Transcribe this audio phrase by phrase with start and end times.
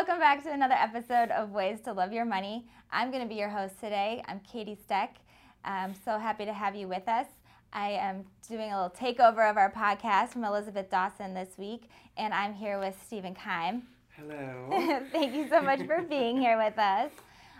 [0.00, 2.64] welcome back to another episode of Ways to Love Your Money.
[2.90, 4.22] I'm going to be your host today.
[4.26, 5.16] I'm Katie Steck.
[5.62, 7.26] I'm so happy to have you with us.
[7.74, 12.32] I am doing a little takeover of our podcast from Elizabeth Dawson this week, and
[12.32, 13.82] I'm here with Stephen Keim.
[14.16, 15.02] Hello.
[15.12, 17.10] Thank you so much for being here with us.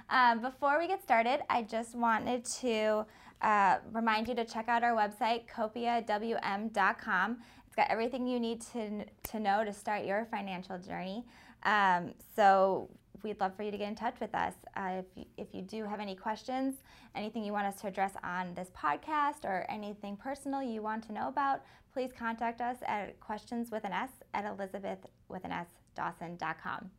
[0.09, 3.05] Um, before we get started, I just wanted to
[3.43, 7.37] uh, remind you to check out our website, copiawm.com.
[7.67, 11.27] It's got everything you need to, to know to start your financial journey.
[11.65, 12.89] Um, so
[13.23, 14.55] we'd love for you to get in touch with us.
[14.77, 16.77] Uh, if, you, if you do have any questions,
[17.15, 21.13] anything you want us to address on this podcast, or anything personal you want to
[21.13, 25.69] know about, please contact us at questions with an S at Elizabeth with an S
[25.95, 26.91] Dawson.com.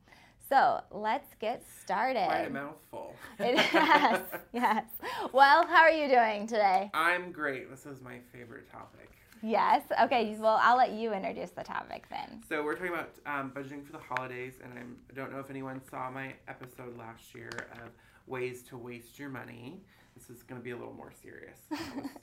[0.49, 2.25] So let's get started.
[2.25, 3.15] Quite a mouthful.
[3.39, 4.21] yes,
[4.53, 4.83] yes.
[5.31, 6.91] Well, how are you doing today?
[6.93, 7.71] I'm great.
[7.71, 9.09] This is my favorite topic.
[9.41, 9.83] Yes.
[10.03, 10.35] Okay.
[10.39, 12.41] Well, I'll let you introduce the topic then.
[12.47, 15.49] So we're talking about um, budgeting for the holidays, and I'm, I don't know if
[15.49, 17.89] anyone saw my episode last year of
[18.27, 19.81] ways to waste your money.
[20.15, 21.57] This is going to be a little more serious.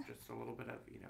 [0.06, 1.08] just a little bit of you know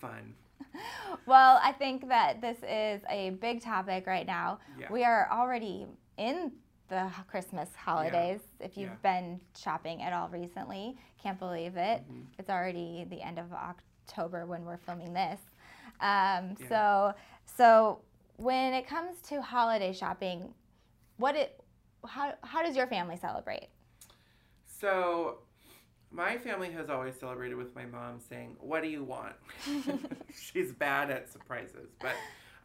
[0.00, 0.34] fun.
[1.26, 4.58] Well, I think that this is a big topic right now.
[4.78, 4.90] Yeah.
[4.90, 6.52] We are already in
[6.88, 8.40] the Christmas holidays.
[8.60, 8.66] Yeah.
[8.66, 9.20] If you've Yeah.
[9.20, 12.02] been shopping at all recently, can't believe it.
[12.10, 12.24] Mhm.
[12.38, 13.82] It's already the end of October
[14.16, 15.40] when we're filming this.
[16.00, 16.68] Um, Yeah.
[16.68, 17.14] So,
[17.56, 18.00] so
[18.36, 20.54] when it comes to holiday shopping,
[21.16, 21.60] what it,
[22.06, 23.68] how, how does your family celebrate?
[24.66, 25.38] So
[26.10, 29.34] my family has always celebrated with my mom saying, "What do you want?"
[30.34, 32.14] she's bad at surprises, but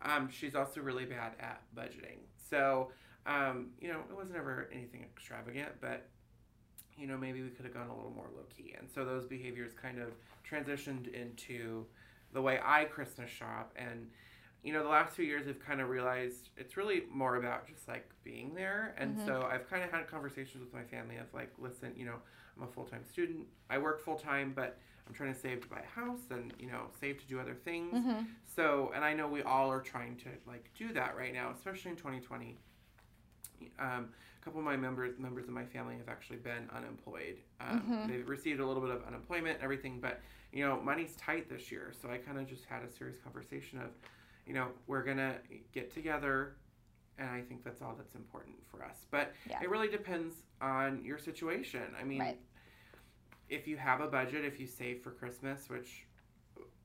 [0.04, 2.20] um, she's also really bad at budgeting.
[2.50, 2.92] So
[3.26, 6.08] um, you know, it wasn't ever anything extravagant, but
[6.98, 8.76] you know, maybe we could have gone a little more low key.
[8.78, 10.10] And so those behaviors kind of
[10.50, 11.86] transitioned into
[12.34, 13.74] the way I Christmas shop.
[13.76, 14.10] And,
[14.64, 17.88] you know, the last few years I've kind of realized it's really more about just
[17.88, 18.96] like being there.
[18.98, 19.26] And Mhm.
[19.26, 22.20] so I've kind of had conversations with my family of like, listen, you know,
[22.58, 23.48] I'm a full time student.
[23.70, 26.68] I work full time, but I'm trying to save to buy a house and, you
[26.68, 27.94] know, save to do other things.
[27.94, 28.26] Mm-hmm.
[28.46, 31.92] So, and I know we all are trying to like do that right now, especially
[31.92, 32.58] in 2020.
[33.80, 34.10] Um,
[34.44, 37.38] a couple of my members members of my family have actually been unemployed.
[37.62, 38.08] Um, Mhm.
[38.10, 40.22] They've received a little bit of unemployment and everything, but
[40.52, 41.92] you know, money's tight this year.
[42.00, 43.90] So I kind of just had a serious conversation of,
[44.46, 45.38] you know, we're gonna
[45.72, 46.58] get together,
[47.18, 49.06] and I think that's all that's important for us.
[49.10, 49.62] But Yeah.
[49.64, 51.96] it really depends on your situation.
[52.00, 52.40] I mean, Right.
[53.50, 56.06] if you have a budget, if you save for Christmas, which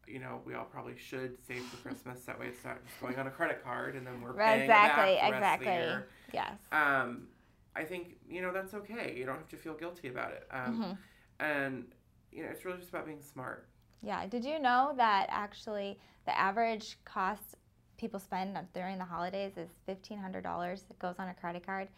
[0.06, 2.24] you know, we all probably should save for Christmas.
[2.24, 5.16] That way, it's not just going on a credit card and then we're paying exactly,
[5.16, 5.66] back the rest exactly.
[5.68, 6.08] of the year.
[6.32, 6.58] Yes.
[6.72, 7.28] Um,
[7.76, 9.14] I think you know that's okay.
[9.16, 10.46] You don't have to feel guilty about it.
[10.50, 10.98] Um, Mhm.
[11.40, 11.92] And
[12.32, 13.68] you know, it's really just about being smart.
[14.02, 14.26] Yeah.
[14.26, 17.56] Did you know that actually the average cost
[17.96, 20.84] people spend during the holidays is fifteen hundred dollars?
[20.90, 21.88] It goes on a credit card,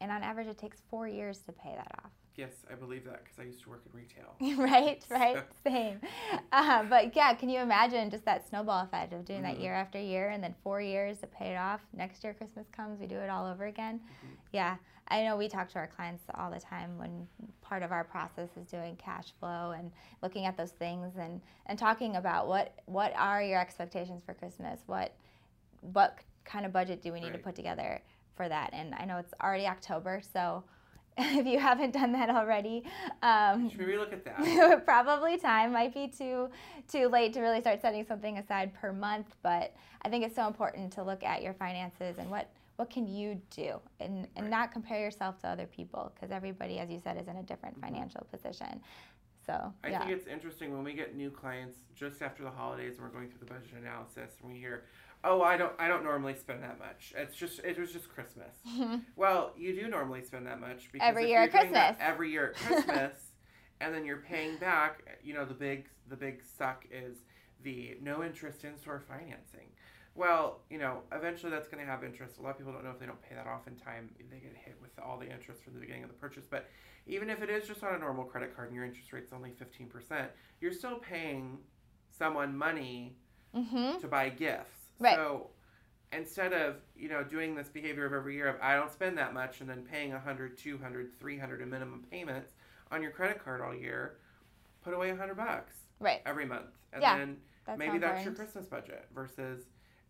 [0.00, 2.12] and on average, it takes four years to pay that off.
[2.36, 4.36] Yes, I believe that because I used to work in retail.
[4.62, 5.02] right.
[5.10, 5.38] Right.
[5.64, 6.00] Same.
[6.52, 9.62] Uh, but yeah, can you imagine just that snowball effect of doing that Mhm.
[9.62, 11.80] year after year, and then four years to pay it off?
[11.94, 14.00] Next year, Christmas comes, we do it all over again.
[14.00, 14.36] Mhm.
[14.52, 14.76] Yeah.
[15.08, 17.28] I know we talk to our clients all the time when
[17.62, 21.78] part of our process is doing cash flow and looking at those things and, and
[21.78, 24.80] talking about what what are your expectations for Christmas?
[24.86, 25.14] What
[25.80, 28.02] what kind of budget do we need to put together
[28.34, 28.70] for that?
[28.72, 30.64] And I know it's already October, so
[31.18, 32.84] if you haven't done that already,
[33.22, 34.84] um, Should we look at that?
[34.84, 36.50] probably time might be too
[36.88, 39.34] too late to really start setting something aside per month.
[39.42, 43.06] But I think it's so important to look at your finances and what what can
[43.08, 44.50] you do and, and Right.
[44.50, 47.78] not compare yourself to other people because everybody, as you said, is in a different
[47.78, 47.86] Mhm.
[47.86, 48.82] financial position.
[49.46, 52.96] So I yeah, think it's interesting when we get new clients just after the holidays
[52.96, 54.84] and we're going through the budget analysis and we hear,
[55.22, 57.12] "Oh, I don't I don't normally spend that much.
[57.16, 58.54] It's just it was just Christmas."
[59.16, 61.96] Well, you do normally spend that much because Every year at Christmas.
[62.00, 63.14] every year at Christmas,
[63.80, 65.02] and then you're paying back.
[65.22, 67.18] You know, the big the big suck is
[67.62, 69.68] the no interest in store financing.
[70.16, 72.38] Well, you know, eventually that's going to have interest.
[72.38, 74.38] A lot of people don't know if they don't pay that off in time, they
[74.38, 76.46] get hit with all the interest from the beginning of the purchase.
[76.48, 76.68] But
[77.06, 79.52] even if it is just on a normal credit card and your interest rate's only
[79.52, 80.30] fifteen percent,
[80.60, 81.58] you're still paying
[82.08, 83.16] someone money
[83.54, 83.98] mm-hmm.
[84.00, 84.80] to buy gifts.
[84.98, 85.16] Right.
[85.16, 85.50] So
[86.12, 89.34] instead of, you know, doing this behavior of every year of I don't spend that
[89.34, 92.54] much and then paying 100, 200, 300 in minimum payments
[92.90, 94.18] on your credit card all year,
[94.82, 96.22] put away 100 bucks right.
[96.24, 96.70] every month.
[96.92, 97.36] And Yeah, then
[97.66, 98.34] That's maybe that's your.
[98.34, 99.64] Christmas budget versus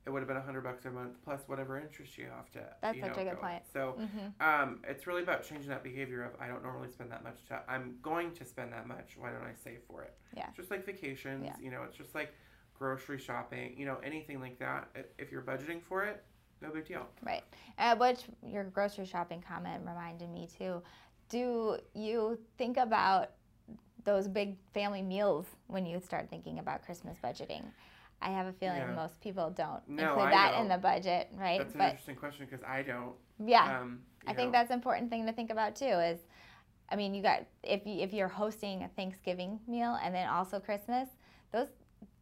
[0.06, 2.61] it would have been a 100 bucks a month plus whatever interest you have to
[2.81, 3.41] That's you such know, a good go.
[3.41, 3.62] point.
[3.73, 4.41] So Mm-hmm.
[4.41, 7.44] um, it's really about changing that behavior of I don't normally spend that much.
[7.49, 9.17] To, I'm going to spend that much.
[9.19, 10.14] Why don't I save for it?
[10.37, 10.47] Yeah.
[10.56, 11.56] Just like vacations, Yeah.
[11.61, 12.32] you know, it's just like
[12.75, 14.88] grocery shopping, you know, anything like that.
[15.19, 16.23] If you're budgeting for it,
[16.62, 17.06] no big deal.
[17.25, 17.43] Right.
[17.79, 20.82] Uh, which your grocery shopping comment reminded me too.
[21.29, 23.31] Do you think about
[24.05, 27.64] those big family meals when you start thinking about Christmas budgeting?
[28.22, 28.94] I have a feeling Yeah.
[28.94, 31.58] most people don't No, include I that in the budget, right?
[31.58, 33.14] That's an but interesting question because I don't.
[33.38, 35.84] yeah, Um, I you think know, that's an important thing to think about too.
[35.86, 36.20] Is
[36.88, 40.58] I mean, you got if you, if you're hosting a Thanksgiving meal and then also
[40.60, 41.08] Christmas,
[41.52, 41.68] those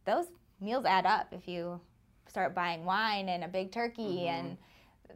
[0.05, 0.27] those
[0.59, 1.27] meals add up.
[1.31, 1.79] If you
[2.27, 4.29] start buying wine and a big turkey Mhm.
[4.29, 4.57] and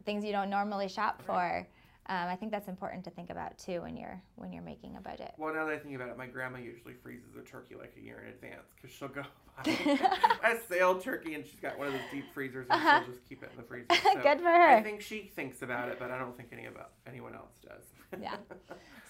[0.04, 1.26] things you don't normally shop Right.
[1.26, 1.68] for,
[2.10, 5.00] um, I think that's important to think about too when you're when you're making a
[5.00, 5.32] budget.
[5.38, 8.00] Well, now that I think about it, my grandma usually freezes a turkey like a
[8.00, 9.22] year in advance because she'll go
[9.64, 13.00] buy a sale turkey and she's got one of those deep freezers and Uh-huh.
[13.04, 13.86] she'll just keep it in the freezer.
[14.12, 14.68] So Good for her.
[14.70, 17.84] I think she thinks about it, but I don't think any about anyone else does.
[18.20, 18.34] Yeah.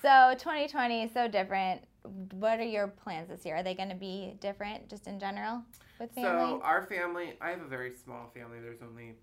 [0.02, 1.82] So 2020 is so different.
[2.32, 3.56] What are your plans this year?
[3.56, 5.62] Are they going to be different just in general
[5.98, 6.50] with family?
[6.52, 8.58] So our family, I have a very small family.
[8.60, 9.14] There's only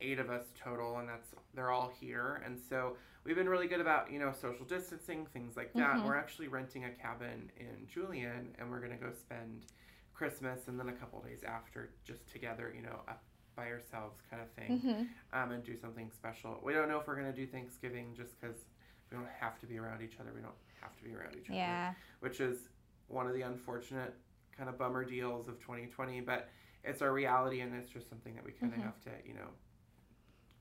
[0.00, 2.42] eight of us total, and that's they're all here.
[2.44, 5.96] And so we've been really good about you know social distancing, things like that.
[5.96, 6.04] Mhm.
[6.06, 9.66] We're actually renting a cabin in Julian, and we're gonna go spend
[10.14, 13.22] Christmas and then a couple days after just together, you know, up
[13.54, 15.08] by ourselves kind of thing, Mhm.
[15.32, 16.60] um, and do something special.
[16.62, 18.66] We don't know if we're gonna do Thanksgiving just because
[19.10, 20.32] we don't have to be around each other.
[20.34, 21.94] We don't have to be around each other Yeah.
[22.20, 22.68] which is
[23.08, 24.14] one of the unfortunate
[24.52, 26.20] kind of bummer deals of 2020.
[26.20, 26.50] But
[26.84, 28.82] it's our reality, and it's just something that we kind of Mhm.
[28.84, 29.50] have to, you know,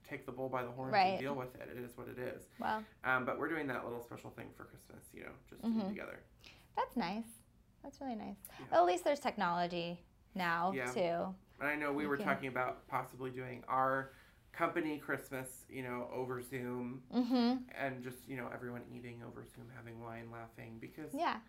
[0.10, 1.08] take the bull by the horns Right.
[1.14, 1.70] and deal with it.
[1.76, 2.44] It is what it is.
[2.60, 5.68] Well, Um, but we're doing that little special thing for Christmas, you know, just to
[5.68, 5.82] Mhm.
[5.84, 6.20] be together.
[6.76, 7.24] that's nice.
[7.84, 8.36] That's really nice.
[8.60, 8.66] Yeah.
[8.70, 10.04] Well, at least there's technology
[10.34, 10.92] now Yeah.
[10.92, 11.36] too.
[11.62, 12.26] And I know we were Okay.
[12.26, 14.12] talking about possibly doing our
[14.52, 17.64] company Christmas, you know, over Zoom, Mm-hmm.
[17.76, 21.40] and just you know everyone eating over Zoom, having wine, laughing, because Yeah.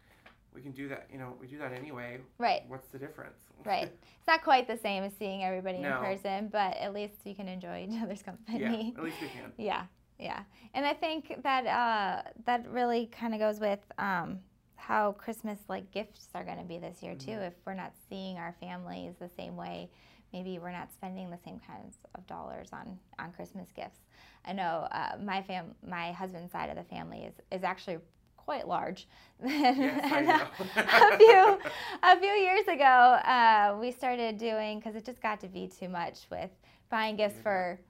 [0.57, 1.07] We can do that.
[1.13, 2.19] You know, we do that anyway.
[2.39, 2.63] Right.
[2.67, 3.39] What's the difference?
[3.65, 3.93] Right.
[4.19, 5.99] It's not quite the same as seeing everybody No.
[5.99, 8.59] in person, but at least you can enjoy each other's company.
[8.61, 8.99] yeah.
[8.99, 9.53] At least we can.
[9.59, 9.85] Yeah,
[10.19, 10.41] yeah,
[10.75, 14.41] and I think that uh, that really kind of goes with um,
[14.77, 17.33] how Christmas like gifts are going to be this year too.
[17.33, 17.47] Mhm.
[17.49, 19.91] If we're not seeing our families the same way,
[20.33, 24.01] maybe we're not spending the same kinds of dollars on on Christmas gifts.
[24.45, 27.99] I know uh, my fam, my husband's side of the family is is actually
[28.47, 29.07] quite large.
[29.45, 30.11] Yes,
[30.77, 31.59] a few
[32.03, 35.89] a few years ago, uh, we started doing because it just got to be too
[35.91, 36.49] much with
[36.89, 37.43] buying gifts Yeah.
[37.43, 37.81] for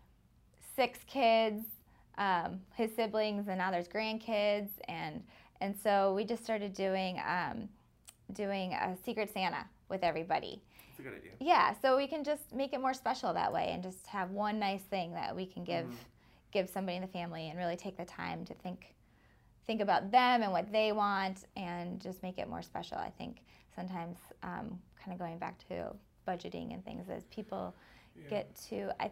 [0.75, 1.62] six kids,
[2.19, 5.23] um, his siblings, and now there's grandkids, and
[5.61, 7.69] and so we just started doing um,
[8.32, 10.61] doing a Secret Santa with everybody.
[10.91, 11.31] It's a good idea.
[11.38, 14.59] Yeah, so we can just make it more special that way, and just have one
[14.59, 15.94] nice thing that we can give Mhm.
[16.50, 18.95] give somebody in the family, and really take the time to think
[19.66, 22.98] think about them and what they want, and just make it more special.
[22.98, 23.42] I think
[23.74, 25.92] sometimes um, kind of going back to
[26.26, 27.74] budgeting and things as people
[28.16, 28.30] Yeah.
[28.30, 29.10] get to I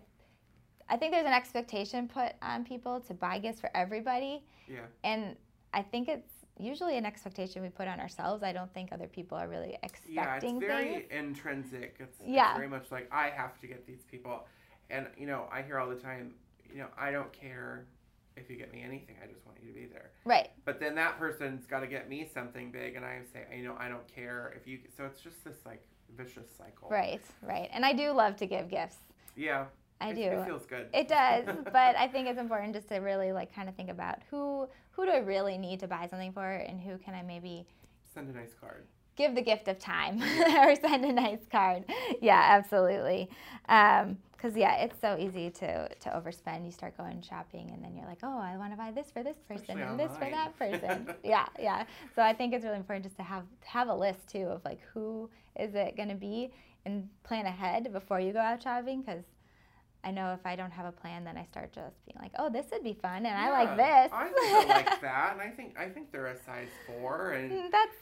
[0.88, 4.80] I think there's an expectation put on people to buy gifts for everybody Yeah.
[5.02, 5.36] and
[5.72, 8.42] I think it's usually an expectation we put on ourselves.
[8.42, 11.10] I don't think other people are really expecting Yeah, it's very things.
[11.10, 11.96] intrinsic.
[12.00, 12.54] It's, it's Yeah.
[12.54, 14.46] very much like I have to get these people,
[14.90, 16.34] and you know I hear all the time,
[16.72, 17.86] you know I don't care
[18.36, 19.16] if you get me anything.
[19.22, 20.10] I just want you to be there.
[20.24, 20.50] Right.
[20.64, 23.76] But then that person's got to get me something big, and I say, you know,
[23.78, 24.80] I don't care if you.
[24.96, 25.82] So it's just this like
[26.16, 26.88] vicious cycle.
[26.90, 27.68] Right, right.
[27.72, 28.96] And I do love to give gifts.
[29.36, 29.66] Yeah.
[30.00, 30.22] I it, do.
[30.22, 30.88] It feels good.
[30.92, 34.18] It does, but I think it's important just to really like kind of think about
[34.30, 37.66] who who do I really need to buy something for, and who can I maybe
[38.12, 38.84] Send a nice card.
[39.16, 40.22] give the gift of time
[40.56, 41.84] or send a nice card.
[42.20, 43.28] Yeah, absolutely.
[43.68, 46.66] Um, Because yeah, it's so easy to to overspend.
[46.66, 49.22] You start going shopping, and then you're like, oh, I want to buy this for
[49.22, 51.08] this person Especially and this for that person.
[51.24, 51.84] yeah, yeah.
[52.14, 54.80] So I think it's really important just to have have a list too of like
[54.92, 56.52] who is it going to be,
[56.84, 59.24] and plan ahead before you go out shopping because.
[60.06, 62.50] I know if I don't have a plan, then I start just being like, "Oh,
[62.50, 64.12] this would be fun," and I like this.
[64.12, 67.50] I think I like that, and I think I think they're a size four, and
[67.50, 67.96] Mm, That's,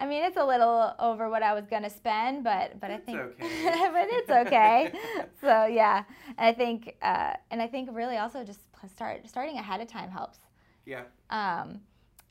[0.00, 3.04] I mean, it's a little over what I was gonna spend, but but It's I
[3.04, 3.90] think, okay.
[3.92, 4.92] but it's okay.
[5.40, 6.04] so yeah,
[6.38, 10.10] and I think, uh, and I think really also just start starting ahead of time
[10.10, 10.38] helps.
[10.86, 11.80] yeah, Um,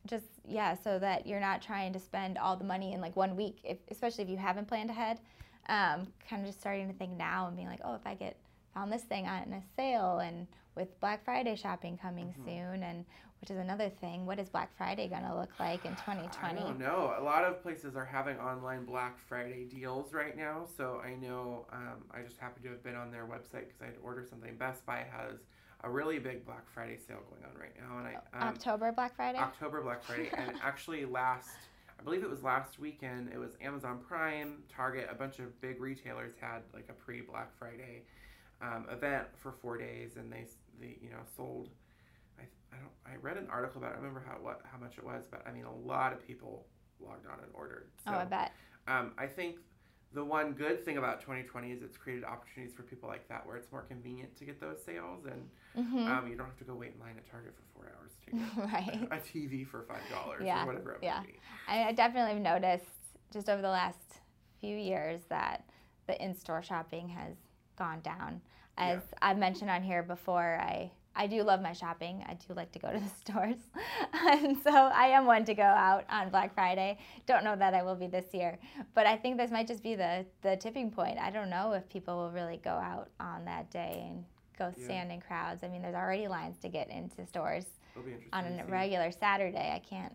[0.08, 3.36] just yeah, so that you're not trying to spend all the money in like one
[3.36, 5.20] week, if, especially if you haven't planned ahead.
[5.68, 8.36] Um, kind of just starting to think now and being like, oh, if I get
[8.74, 12.46] found this thing on a sale and with Black Friday shopping coming Mhm.
[12.46, 13.06] soon, and
[13.42, 14.26] which is another thing.
[14.26, 16.60] What is Black Friday gonna look like in 2020?
[16.60, 17.16] I don't know.
[17.18, 20.66] A lot of places are having online Black Friday deals right now.
[20.66, 23.86] So I know um, I just happened to have been on their website because I
[23.86, 24.56] had ordered something.
[24.58, 25.40] Best Buy has
[25.84, 29.16] a really big Black Friday sale going on right now, and I um, October Black
[29.16, 29.40] Friday.
[29.40, 31.56] October Black Friday, and actually last,
[31.98, 33.32] I believe it was last weekend.
[33.34, 37.54] It was Amazon Prime, Target, a bunch of big retailers had like a pre Black
[37.58, 38.04] Friday
[38.62, 40.46] um, event for four days, and they
[40.80, 41.70] they you know sold.
[42.38, 43.96] I, I don't I read an article about it.
[43.96, 46.66] I remember how what how much it was, but I mean a lot of people
[47.00, 47.88] logged on and ordered.
[48.06, 48.52] So, oh, I bet.
[48.88, 49.58] Um, I think
[50.14, 53.58] the one good thing about 2020 is it's created opportunities for people like that where
[53.58, 55.48] it's more convenient to get those sales and
[55.78, 56.12] mm-hmm.
[56.12, 58.32] um, you don't have to go wait in line at Target for four hours to
[58.32, 59.08] get right.
[59.12, 60.64] a, a TV for five dollars yeah.
[60.64, 61.22] or whatever it yeah.
[61.68, 62.86] I definitely have noticed
[63.32, 64.00] just over the last
[64.60, 65.64] few years that
[66.08, 67.36] the in-store shopping has
[67.80, 68.42] gone down.
[68.78, 69.18] As yeah.
[69.22, 72.24] I've mentioned on here before, I I do love my shopping.
[72.30, 73.58] I do like to go to the stores.
[74.14, 76.98] and so I am one to go out on Black Friday.
[77.26, 78.58] Don't know that I will be this year.
[78.94, 81.18] But I think this might just be the, the tipping point.
[81.18, 84.24] I don't know if people will really go out on that day and
[84.58, 85.64] go stand in crowds.
[85.64, 87.66] I mean, there's already lines to get into stores
[88.32, 89.74] on a regular Saturday.
[89.74, 90.14] I can't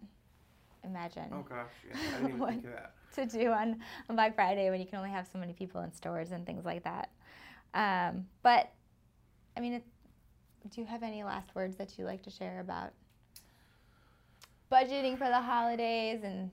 [0.85, 1.29] imagine.
[1.33, 1.97] Oh gosh, yeah.
[1.97, 2.95] I didn't even think of that.
[3.15, 5.93] To do on, on Black Friday when you can only have so many people in
[5.93, 7.11] stores and things like that.
[7.75, 8.73] Um, but
[9.57, 9.85] I mean, it,
[10.71, 12.93] do you have any last words that you like to share about
[14.71, 16.51] budgeting for the holidays and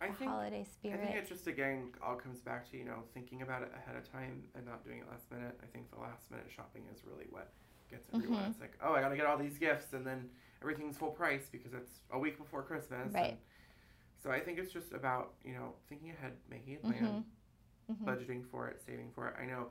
[0.00, 1.00] I think, holiday spirit?
[1.02, 3.96] I think it just again all comes back to you know thinking about it ahead
[3.96, 5.58] of time and not doing it last minute.
[5.62, 7.50] I think the last minute shopping is really what
[7.90, 8.38] gets everyone.
[8.38, 8.50] Mm-hmm.
[8.52, 10.28] It's like oh I gotta get all these gifts and then
[10.62, 13.12] everything's full price because it's a week before Christmas.
[13.12, 13.38] Right.
[14.22, 17.92] so I think it's just about you know thinking ahead, making a plan, mm-hmm.
[17.92, 18.08] Mm-hmm.
[18.08, 19.34] budgeting for it, saving for it.
[19.40, 19.66] I know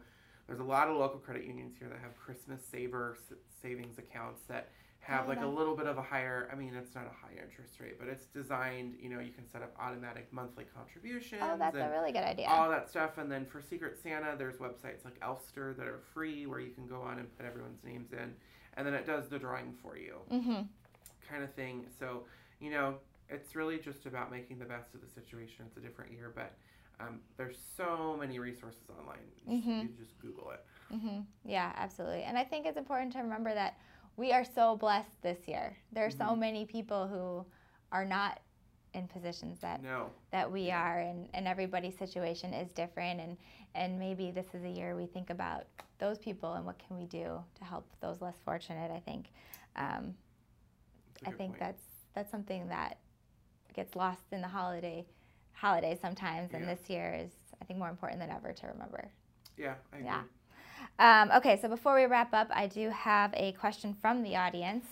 [0.50, 3.18] there's a lot of local credit unions here that have Christmas saver
[3.62, 7.06] savings accounts that have like a little bit of a higher i mean it's not
[7.06, 10.65] a high interest rate but it's designed you know you can set up automatic monthly
[10.75, 12.46] contributions oh that's a really good idea.
[12.48, 16.46] all that stuff and then for secret santa there's websites like elfster that are free
[16.46, 18.34] where you can go on and put everyone's names in
[18.79, 20.62] and then it does the drawing for you mm-hmm.
[21.29, 21.86] kind of thing.
[22.00, 22.24] So
[22.60, 22.96] you know
[23.29, 25.65] it's really just about making the best of the situation.
[25.68, 26.53] It's a different year but
[27.00, 29.18] um, there's so many resources online.
[29.50, 29.82] Mm-hmm.
[29.82, 30.65] You just Google it.
[30.94, 31.20] Mm-hmm.
[31.46, 32.24] Yeah, absolutely.
[32.24, 33.77] And I think it's important to remember that
[34.18, 35.77] we are so blessed this year.
[35.91, 36.29] There are mm-hmm.
[36.29, 37.46] so many people who
[37.91, 38.39] are not
[38.94, 40.10] in positions that no.
[40.32, 40.82] that we yeah.
[40.82, 43.38] are and, and everybody's situation is different and
[43.75, 45.65] and maybe this is a year we think about
[46.00, 49.27] those people and what can we do to help those less fortunate i think
[49.75, 50.15] um,
[51.27, 51.60] i think point.
[51.60, 51.84] that's
[52.15, 52.98] that's something that
[53.75, 55.06] gets lost in the holiday
[55.60, 59.10] holidays sometimes, and this year is, I think, more important than ever to remember.
[59.58, 60.10] Yeah, I agree.
[60.10, 60.22] Yeah.
[61.00, 64.86] Um, okay, so before we wrap up, I do have a question from the audience.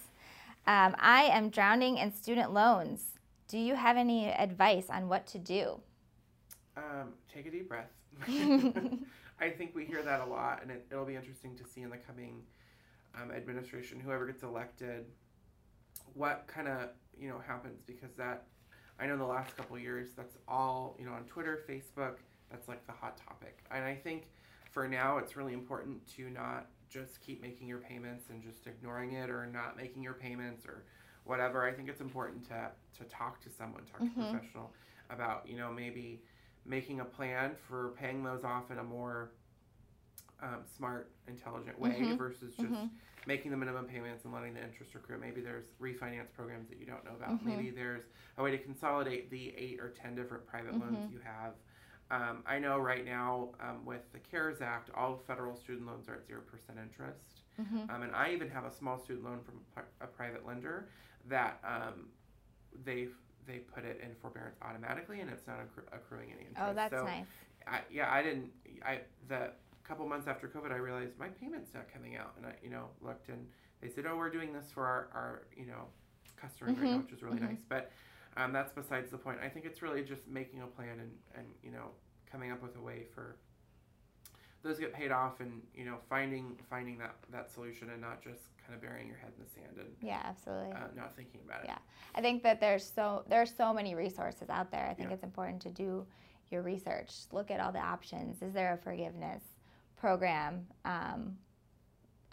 [0.66, 3.02] Um, I am drowning in student loans.
[3.48, 5.80] Do you have any advice on what to do?
[6.76, 7.92] Um, take a deep breath.
[9.40, 11.90] I think we hear that a lot, and it, will be interesting to see in
[11.90, 12.42] the coming
[13.16, 15.06] um, administration, whoever gets elected,
[16.14, 18.46] what kind of you know happens because that
[19.00, 22.16] I know the last couple years, that's all, you know, on Twitter, Facebook,
[22.50, 23.60] that's like the hot topic.
[23.72, 24.28] And I think
[24.72, 29.14] for now, it's really important to not just keep making your payments and just ignoring
[29.14, 30.84] it or not making your payments or
[31.26, 31.66] whatever.
[31.66, 34.22] I think it's important to, to talk to someone, talk mm-hmm.
[34.22, 34.74] to a professional
[35.10, 36.22] about, you know, maybe
[36.66, 39.32] making a plan for paying those off in a more
[40.42, 42.16] um, smart, intelligent way mm-hmm.
[42.16, 42.86] versus just mm-hmm.
[43.26, 45.18] making the minimum payments and letting the interest accrue.
[45.20, 47.32] Maybe there's refinance programs that you don't know about.
[47.32, 47.50] Mm-hmm.
[47.50, 48.04] Maybe there's
[48.38, 51.14] a way to consolidate the eight or ten different private loans mm-hmm.
[51.14, 51.54] you have.
[52.10, 56.16] Um, I know right now um, with the CARES Act, all federal student loans are
[56.16, 57.90] at zero percent interest, mm-hmm.
[57.94, 59.60] um, and I even have a small student loan from
[60.00, 60.88] a private lender
[61.28, 62.08] that um,
[62.86, 63.08] they
[63.46, 66.62] they put it in forbearance automatically, and it's not accru- accruing any interest.
[66.66, 67.26] Oh, that's so nice.
[67.66, 68.52] I, yeah, I didn't.
[68.86, 69.52] I the
[69.88, 72.90] couple months after COVID, I realized my payment's not coming out, and I, you know,
[73.02, 73.48] looked and
[73.82, 75.86] they said, "Oh, we're doing this for our, our you know,
[76.36, 76.84] customers mm-hmm.
[76.84, 77.48] right now, which is really mm-hmm.
[77.48, 77.92] nice." But
[78.36, 79.40] um, that's besides the point.
[79.44, 81.90] I think it's really just making a plan and, and you know,
[82.30, 83.38] coming up with a way for
[84.64, 88.42] those get paid off, and you know, finding finding that that solution, and not just
[88.66, 91.64] kind of burying your head in the sand and yeah, absolutely, uh, not thinking about
[91.64, 91.68] it.
[91.68, 91.78] Yeah,
[92.16, 94.88] I think that there's so there's so many resources out there.
[94.90, 95.16] I think yeah.
[95.16, 96.06] it's important to do
[96.50, 97.12] your research.
[97.32, 98.42] Look at all the options.
[98.42, 99.44] Is there a forgiveness?
[100.00, 101.38] Program um,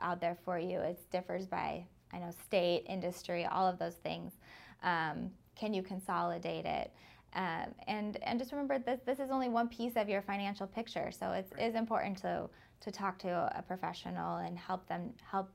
[0.01, 0.79] out there for you.
[0.81, 4.33] It differs by, I know, state, industry, all of those things.
[4.83, 6.93] Um, can you consolidate it?
[7.35, 11.11] Um, and and just remember this this is only one piece of your financial picture.
[11.11, 11.69] So it's right.
[11.69, 12.49] is important to
[12.81, 15.51] to talk to a professional and help them help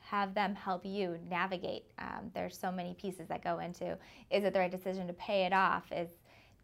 [0.00, 1.84] have them help you navigate.
[1.98, 3.96] Um, there's so many pieces that go into
[4.30, 5.84] is it the right decision to pay it off?
[5.92, 6.08] Is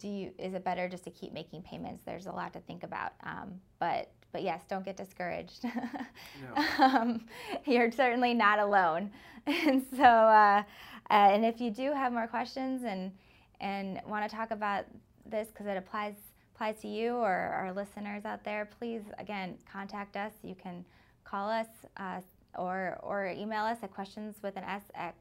[0.00, 2.02] do you is it better just to keep making payments?
[2.04, 3.12] There's a lot to think about.
[3.22, 5.64] Um, but but yes, don't get discouraged.
[5.64, 6.64] no.
[6.84, 7.24] um,
[7.66, 9.10] you're certainly not alone.
[9.46, 10.62] And so, uh,
[11.10, 13.10] uh, and if you do have more questions and
[13.58, 14.84] and want to talk about
[15.24, 16.14] this because it applies
[16.54, 20.32] applies to you or our listeners out there, please again contact us.
[20.42, 20.84] You can
[21.24, 22.20] call us uh,
[22.58, 25.14] or, or email us at questions with an S at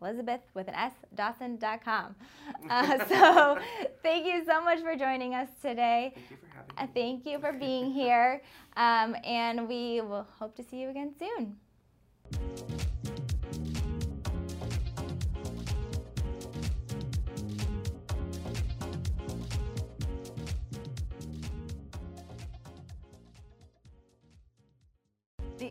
[0.00, 2.14] Elizabeth with an S, Dawson.com.
[2.70, 3.58] Uh, so
[4.02, 6.14] thank you so much for joining us today.
[6.94, 8.42] Thank you for being here.
[8.76, 11.56] Um, and we will hope to see you again soon.